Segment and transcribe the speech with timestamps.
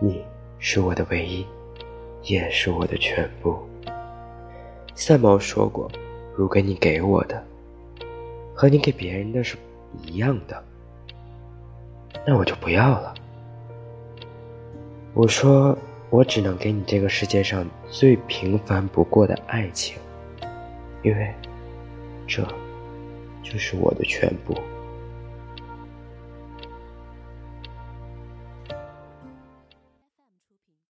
[0.00, 0.24] 你
[0.60, 1.44] 是我的唯一
[2.22, 3.58] 也是我的全部。
[4.94, 5.90] 三毛说过
[6.36, 7.44] 如果你给我的
[8.54, 9.56] 和你给别人的是
[10.04, 10.62] 一样的
[12.24, 13.12] 那我就不要了。
[15.14, 15.76] 我说
[16.10, 19.96] 我只能给你这个世界上最平凡不过的爱情
[21.02, 21.34] 因为
[22.24, 22.46] 这
[23.42, 24.54] 就是我的全部。